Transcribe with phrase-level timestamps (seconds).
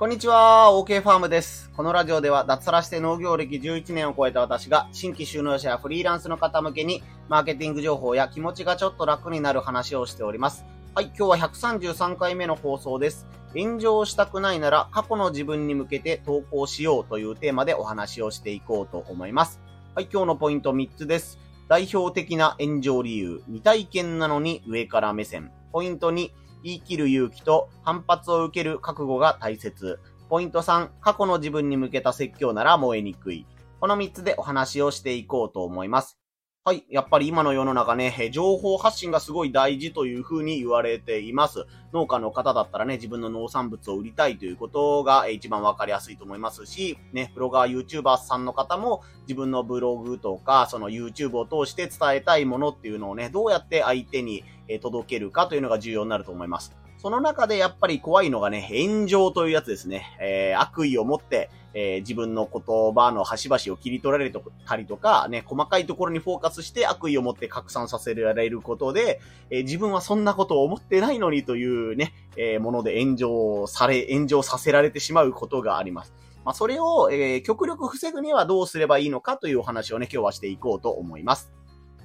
[0.00, 1.70] こんにちは、OK ファームです。
[1.76, 10.64] このラジオでは脱サラして農業歴11年を超えた私が新規収納者やフリーランスの方向けにマーケティング情報や気持ちがちょっと楽になる話をしております。
[10.94, 13.26] はい、今日は133回目の放送です。
[13.54, 19.60] 炎上したくないなら過去の自分に向けて投稿しようというテーマでお話をしていこうと思います。
[19.94, 21.38] はい、今日のポイント3つです。
[21.68, 25.52] 代表的な炎上理由、未体験なのに上から目線。
[25.72, 26.30] ポイント2、
[26.62, 29.98] 言い切る勇気と反発を受ける覚悟が大切。
[30.28, 33.46] ポイント3、過去の自分に向けた説教なら燃えにくい。
[33.80, 36.18] この3つでお話をしていこうと思います。
[36.62, 36.84] はい。
[36.90, 41.64] やっぱり今の世の中ね、情報発信がすごい大事というふうに言われています。
[41.94, 54.44] 農家の方だったらね、自分の農産物を売りたいということが一番わかりやすいと思いますし、ね、ブロガー、YouTuber さんの方も自分のブログとか、その YouTube を通して伝えたいものっていうのをね、どうやって相手に
[54.82, 56.76] 届けるかというのが重要になると思います。
[56.98, 60.14] その中でやっぱり怖いのがね、炎上というやつですね。
[60.20, 64.32] えー、悪意を持って、えー、自分の言葉の端々を切り取られ
[64.66, 76.14] たりとか、ね、細かいところにフォーカスして悪意を持って拡散させられることで、えー、自分はそんなことを思ってないのにというね、えー、もので炎上され、炎上させられてしまうことがあります。
[76.44, 81.52] まあ、それを、えー、極力防ぐにはどうすればいいのかというお話をね、今日はしていこうと思います。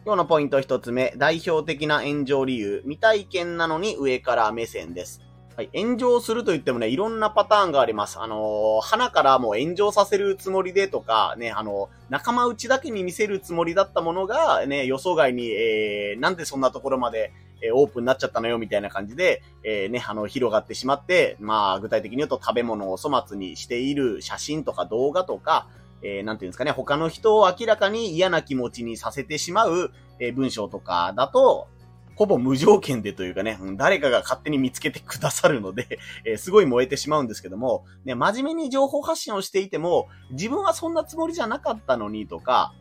[0.05, 5.21] 今日のポイント一つ目、代表的な炎上理由、未体験なのに上から目線です。
[5.57, 8.19] はい、炎上すると言ってもね、いろんなパターンがあります。
[8.19, 17.31] あのー、花からもう炎上させるつもりでとか、ね、あのー、仲間内だけに見せるつもりだったものが、ね、予想外に、えー、なんでそんなところまで、
[17.61, 25.69] えーオープンになっちゃったのよ、みたいな感じで、えーね、あの、広がってしまって、まあ、具体的に言うと食べ物を粗末にしている写真とか動画とか、
[26.01, 31.69] えー、なんていうんですかね、他の人を明らかに嫌な気持ちにさせてしまう、えー、文章とかだと、
[32.15, 42.73] ほぼ無条件でというかね、誰かが勝手に見つけてくださるので、 えー、すごい燃えてしまうんですけども、ね、真面目に情報発信をしていても、自分はそんなつもりじゃなかったのにとか、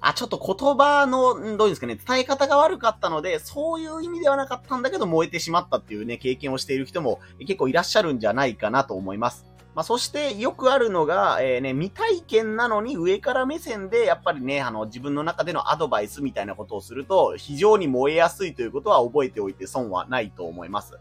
[0.00, 9.53] あ、ちょっと言葉の、どういうんですかね、伝え方が悪かったので、そういう意味ではなかったんだけど燃えてしまったっていうね、経験をしている人も結構いらっしゃるんじゃないかなと思います。
[9.74, 20.98] まあ、そしてよくあるのが、えー、ね、未体験なのに上から目線で、やっぱりね、あの、自分の中でのアドバイスみたいなことをすると、非常に燃えやすいということは覚えておいて損はないと思います。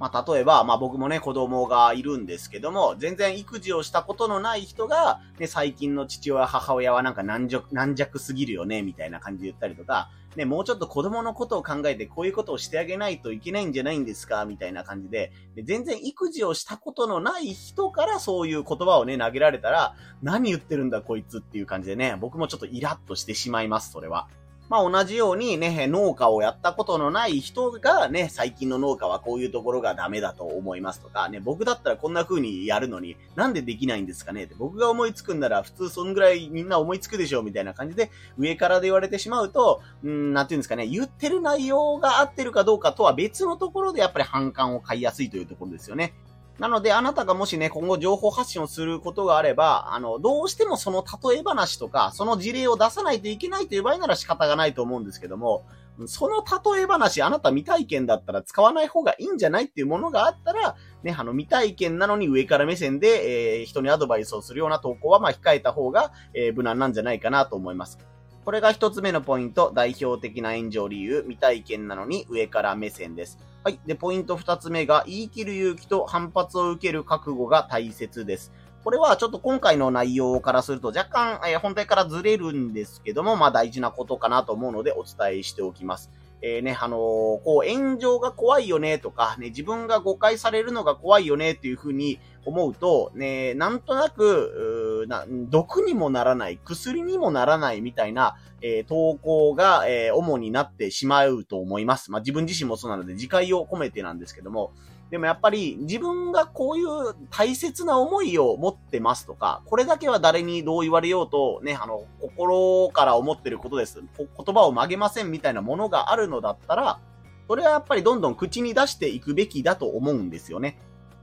[0.00, 24.28] まあ、例えば、まあ僕もね、子供がいるんですけども、全然育児をしたことのない人が、ね、最近の父親、母親はなんか軟弱、軟弱すぎるよね、みたいな感じで言ったりとか、ね、もうちょっと子供のことを考えてこういうことをしてあげないといけないんじゃないんですかみたいな感じでで、全然育児をしたことのない人からそういう言葉をね、投げられたら、何言ってるんだこいつっていう感じでね、僕もちょっとイラッとしてしまいます、それは。
[24.70, 34.44] まあ同じようにね、農家をやったことのない人がね、最近の農家はこういうところがダメだと思いますとか、ね、僕だったらこんな風にやるのに、なんでできないんですかね？
[34.44, 46.14] って、僕が思いつくんなら普通そんぐらいみんな思いつくでしょうみたいな感じで、上からで言われてしまうと、うん、なんていうんですかね、言ってる内容が合ってるかどうかとは別のところでやっぱり反感を買いやすいというところですよね。
[46.60, 55.64] なので、あなたがもしね、今後情報発信をすることがあれば、あの、どうしてもその例え話とか、その事例を出さないといけないという場合なら仕方がないと思うんですけども、
[56.04, 56.44] その
[56.76, 68.09] 例え話、あなた未体験だったら使わない方がいいんじゃないっていうものがあったら、ね、あの、未体験なのに上から目線で、えー、人にアドバイスをするような投稿は、まあ、控えた方が、えー、無難なんじゃないかなと思います。
[68.50, 73.38] これが一つ目のポイント、代表的な炎上理由、未体験なのに上から目線です。
[73.62, 73.78] はい。
[73.86, 78.52] で、ポイント二つ目が、言い切る勇気と反発を受ける覚悟が大切です。
[78.82, 86.10] これはちょっと今回の内容からすると若干、えー、本体からずれるんですけども、まあ大事なことかなと思うのでお伝えしておきます。
[86.42, 102.10] えー、ね、あのー、こう、炎上が怖いよねとか、ね、自分が誤解されるのが怖いよねっていうふうに思うと、ね、なんとなく、な毒にもならない、薬にもならないみたいな、えー、投稿が、えー、主になってしまうと思います。
[102.10, 104.72] まあ、自分自身もそうなので、自戒を込めてなんですけども、
[105.10, 114.00] でもやっぱり自分がこういう大切な思いを持ってますとか、これだけは誰にどう言われようと、ね、あの、心から思ってることです。
[114.16, 117.00] 言葉を曲げませんみたいなものがあるのだったら、
[117.48, 120.78] それはやっぱりどんどん口に出していくべきだと思うんですよね。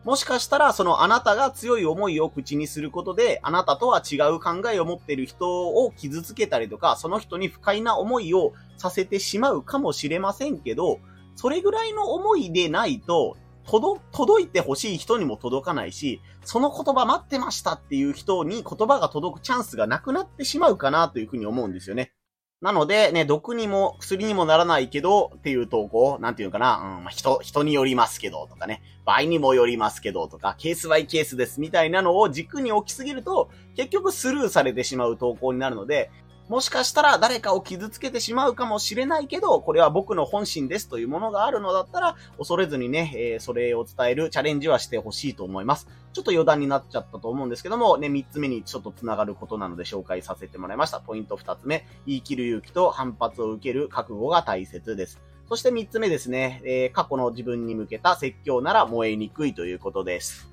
[0.08, 11.02] もしかしたら、そのあなたが強い思いを口にすることで、あなたとは違う考えを持っている人を傷つけたりとか、その人に不快な思いをさせてしまうかもしれませんけど、
[11.36, 22.14] それぐらいの思いでないと、届、届いてほしい人にも届かないし、その言葉待ってましたっていう人に言葉が届くチャンスがなくなってしまうかなというふうに思うんですよね。
[22.60, 36.10] なので、ね、毒にも薬にもならないけどっていう投稿、なんていうかな、うん、人、人によりますけどとかね、場合にもよりますけどとか、ケースバイケースですみたいなのを軸に置きすぎると、結局スルーされてしまう投稿になるので、
[36.50, 45.88] もしかしたら誰かを傷つけてしまうかもしれないけど、これは僕の本心ですというものがあるのだったら、恐れずにね、えー、それを伝えるチャレンジはしてほしいと思います。
[46.18, 51.00] ちょっと余談になっちゃったと思うんですけども、ね、3つ目にちょっと繋がることなので紹介させてもらいました。
[51.00, 55.22] ポイント2つ目、言い切る勇気と反発を受ける覚悟が大切です。
[55.48, 60.50] そして3つ目ですね、えー、過去の自分に向けた説教なら燃えにくいということです。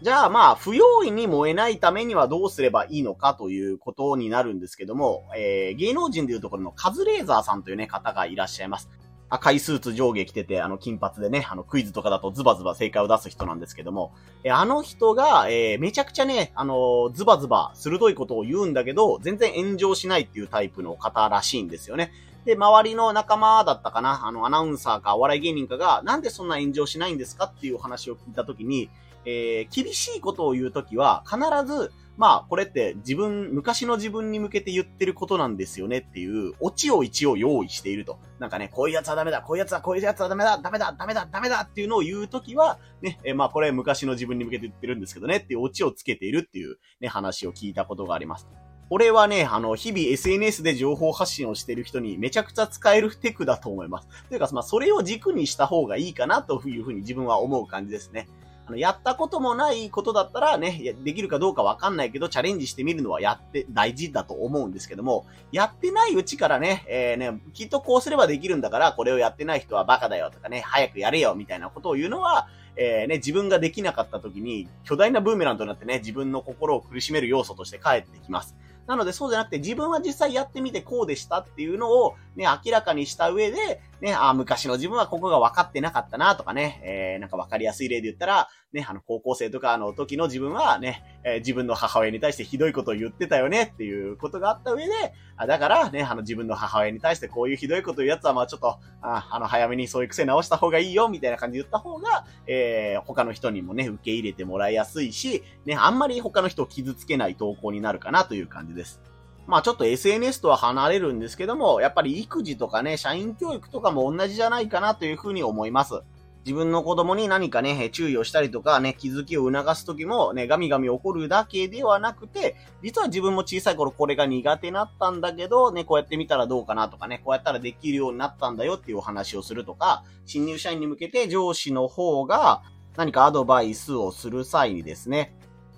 [0.00, 8.88] じゃあまあ、不用意に燃えないためにはどうすればいいのかということになるんですけども、えー、芸能人でいうところのカズレーザーさんというね、方がいらっしゃいます。
[9.30, 14.12] 赤いスーツ上下着てて、あの、金髪でね、あの、クイズとかだとズバズバ正解を出す人なんですけども、
[14.42, 22.12] えあの人が、えー、めちゃくちゃね、あの、ズバズバ鋭いことを言うんだけど、全然炎上しないっていうタイプの方らしいんですよね。
[22.44, 28.90] で、周りの仲間だったかな、あの、アナウンサーかお笑い芸人かが、なんでそんな炎上しないんですかっていう話を聞いたときに、
[29.24, 38.18] えー、厳しいことを言うときは、必ず、まあ、これって自分、昔の自分に向けて言ってることなんですよねっていう、オチを一応用意していると。
[38.38, 48.48] なんかね、こういうやつはダメだ、こういうやつはこういうやつはダメだ、ダメだ、ダメだ、ダメだっていうのを言うときは、ね、え、まあ、これ昔の自分に向けて言ってるんですけどねっていうオチをつけているっていうね、話を聞いたことがあります。
[48.92, 54.08] 俺はね、あの、日々 SNS で情報発信をしている人にめちゃくちゃ使えるテクだと思います。
[54.28, 58.28] というか、まあ、それを軸にした方がいいかなというふうに自分は思う感じですね。
[58.70, 78.56] あの、やったこともないことだったらね、できるかどうかわかんないけど、チャレンジしてみるのはやって、大事だと思うんですけども、やってないうちからね、えー、ね、きっとこうすればできるんだから、これをやってない人はバカだよとかね、早くやれよみたいなことを言うのは、えー、ね、自分ができなかった時に、巨大なブーメランとなってね、自分の心を苦しめる要素として帰ってきます。
[78.90, 94.92] なのでそうじゃなくて自分は実際やってみてこうでしたっていうのをね、明らかにした上で、ね、あ昔の自分はここが分かってなかったなとかね、えー、なんか分かりやすい例で言ったら、ね、あの、高校生とかの時の自分はね、えー、自分の母親に対してひどいことを言ってたよねっていうことがあった上で、
[95.36, 109.00] あだからね、あの、自分の母親に対してこういうひどいこと言うやつは、まあちょっと、ああの、早めにそういう癖直した方がいいよ、みたいな感じで言った方が、えー、他の人にもね、受け入れてもらいやすいし、ね、あんまり他の人を傷つけない投稿になるかなという感じです。
[109.46, 116.02] まあちょっと SNS とは離れるんですけども、やっぱり育児とかね、社員教育とかも同じじゃないかなというふうに思います。
[116.44, 132.62] 自分の子供に何かね、注意をしたりとかね、気づきを促すときもね、ガミガミ怒るだけではなくて、実は自分も小さい頃これが苦手だったんだけど、ね、こうやってみたらどうかなとかね、こうやったらできるようになったんだよっていうお話をするとか、新入社員に向けて上司の方が
[132.96, 135.34] 何かアドバイスをする際にですね、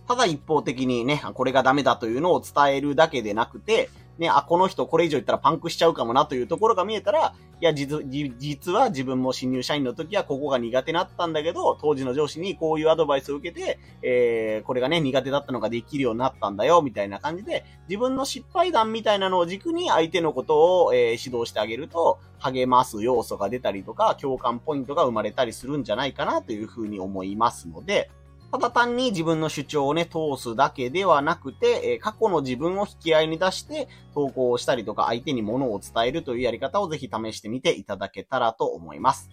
[0.07, 3.91] ただ一方的にね、これがダメだというのを伝えるだけでなくて、
[4.23, 8.05] ね、あ、この人これ以上言ったらパンクしちゃうかもなというところが見えたら、いや、実、
[8.39, 28.11] 実は自分も新入社員の時はここが苦手だったんだけど、当時の上司にこういうアドバイスを受けて、えー、これがね、苦手だったのができるようになったんだよ、みたいな感じで、自分の失敗談みたいなのを軸に相手のことを、えー、指導してあげると、励ます要素が出たりとか、共感ポイントが生まれたりするんじゃないかなというふうに思いますので、
[28.53, 39.31] ただ単に自分の主張をね、通すだけではなくて、え過去の自分を引き合いに出して投稿をしたりとか相手に物を伝えるというやり方をぜひ試してみていただけたらと思います。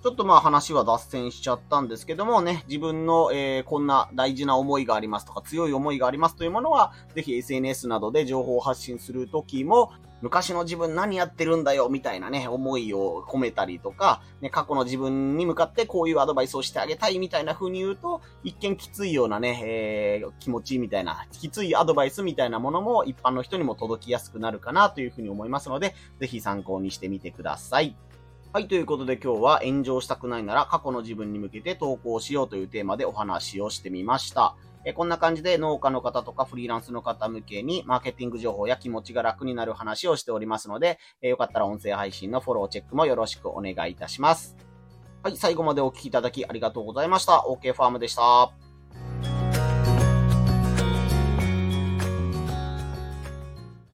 [0.00, 9.90] ちょっとまあ話は脱線しちゃったんですけどもね、自分の、えー、こんな大事な思いがありますとか強い思いがありますというものは、ぜひ SNS などで情報を発信するときも、
[10.22, 27.96] 昔の自分何やってるんだよ、みたいなね、思いを込めたりとか、ね、過去の自分に向かってこういうアドバイスをしてあげたいみたいな風に言うと、一見きついようなね、えー、気持ちみたいな、きついアドバイスみたいなものも一般の人にも届きやすくなるかなという風に思いますので、ぜひ参考にしてみてください。
[28.50, 34.56] はい、ということで今日は炎上したくないなら過去の自分に向けて投稿しようというテーマでお話をしてみました。
[34.86, 44.56] えこんな感じで農家の方とかフリーランスの方向けにマーケティング情報や気持ちが楽になる話をしておりますので、えよかったら音声配信のフォローチェックもよろしくお願いいたします。
[45.22, 47.44] はい、最後までお聴きいただきありがとうございました。
[47.46, 48.67] OK ファームでした。